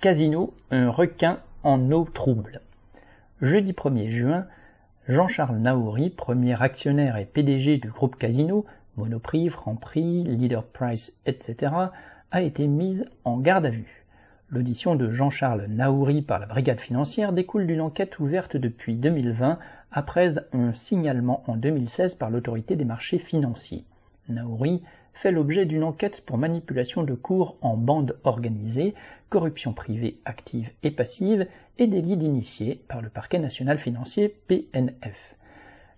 [0.00, 2.60] Casino, un requin en eau trouble.
[3.42, 4.46] Jeudi 1er juin,
[5.08, 8.64] Jean-Charles Naouri, premier actionnaire et PDG du groupe Casino,
[8.96, 11.72] Monoprix, Franprix, Leader Price, etc.,
[12.30, 14.06] a été mise en garde à vue.
[14.50, 19.58] L'audition de Jean-Charles Naouri par la brigade financière découle d'une enquête ouverte depuis 2020
[19.90, 23.84] après un signalement en 2016 par l'autorité des marchés financiers.
[24.28, 24.84] Naouri
[25.20, 28.94] fait l'objet d'une enquête pour manipulation de cours en bande organisée,
[29.30, 31.46] corruption privée active et passive
[31.78, 35.34] et délit d'initié par le parquet national financier PNF.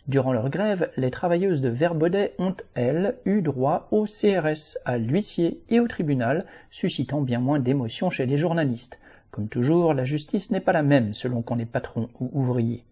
[0.08, 5.60] Durant leur grève, les travailleuses de Verbaudet ont, elles, eu droit au CRS, à l'huissier
[5.68, 8.98] et au tribunal, suscitant bien moins d'émotion chez les journalistes.
[9.30, 12.84] Comme toujours, la justice n'est pas la même selon qu'on est patron ou ouvrier.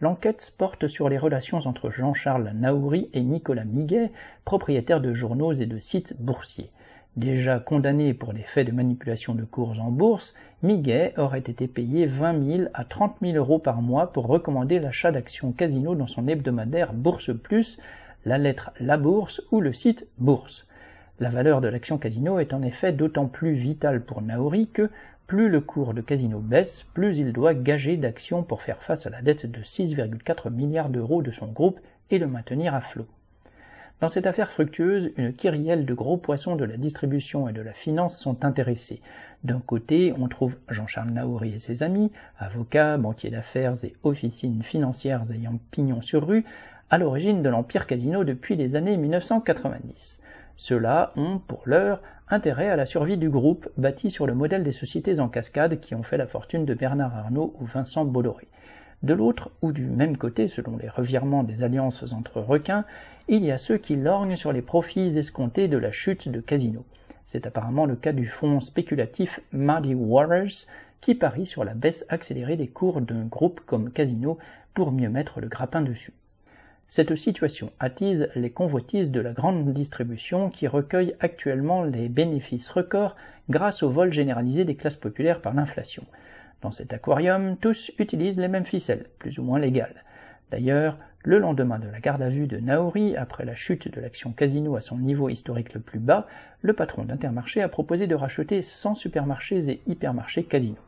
[0.00, 4.12] L'enquête porte sur les relations entre Jean-Charles Naouri et Nicolas Miguet,
[4.44, 6.70] propriétaires de journaux et de sites boursiers.
[7.16, 12.06] Déjà condamné pour les faits de manipulation de cours en bourse, Miguet aurait été payé
[12.06, 16.28] 20 000 à 30 000 euros par mois pour recommander l'achat d'actions casino dans son
[16.28, 17.80] hebdomadaire Bourse Plus,
[18.24, 20.64] la lettre La Bourse ou le site Bourse.
[21.20, 24.88] La valeur de l'action casino est en effet d'autant plus vitale pour Naori que
[25.26, 29.10] plus le cours de casino baisse, plus il doit gager d'actions pour faire face à
[29.10, 31.80] la dette de 6,4 milliards d'euros de son groupe
[32.12, 33.06] et le maintenir à flot.
[34.00, 37.72] Dans cette affaire fructueuse, une kyrielle de gros poissons de la distribution et de la
[37.72, 39.02] finance sont intéressés.
[39.42, 45.32] D'un côté, on trouve Jean-Charles Naouri et ses amis, avocats, banquiers d'affaires et officines financières
[45.32, 46.44] ayant pignon sur rue,
[46.90, 50.22] à l'origine de l'Empire Casino depuis les années 1990.
[50.60, 54.72] Ceux-là ont, pour l'heure, intérêt à la survie du groupe bâti sur le modèle des
[54.72, 58.48] sociétés en cascade qui ont fait la fortune de Bernard Arnault ou Vincent Bolloré.
[59.04, 62.84] De l'autre, ou du même côté, selon les revirements des alliances entre requins,
[63.28, 66.84] il y a ceux qui lorgnent sur les profits escomptés de la chute de Casino.
[67.26, 70.66] C'est apparemment le cas du fonds spéculatif Muddy Waters,
[71.00, 74.38] qui parie sur la baisse accélérée des cours d'un groupe comme Casino
[74.74, 76.14] pour mieux mettre le grappin dessus.
[76.90, 83.14] Cette situation attise les convoitises de la grande distribution qui recueille actuellement les bénéfices records
[83.50, 86.04] grâce au vol généralisé des classes populaires par l'inflation.
[86.62, 90.02] Dans cet aquarium, tous utilisent les mêmes ficelles, plus ou moins légales.
[90.50, 94.32] D'ailleurs, le lendemain de la garde à vue de Naori, après la chute de l'action
[94.32, 96.26] Casino à son niveau historique le plus bas,
[96.62, 100.78] le patron d'Intermarché a proposé de racheter 100 supermarchés et hypermarchés Casino.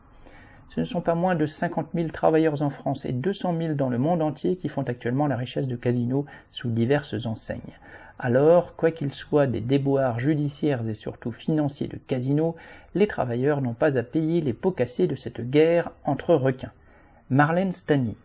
[0.70, 3.88] Ce ne sont pas moins de 50 000 travailleurs en France et 200 000 dans
[3.88, 7.76] le monde entier qui font actuellement la richesse de Casino sous diverses enseignes.
[8.20, 12.54] Alors, quoi qu'il soit des déboires judiciaires et surtout financiers de Casino,
[12.94, 16.72] les travailleurs n'ont pas à payer les pots cassés de cette guerre entre requins.
[17.30, 18.16] Marlène Stani,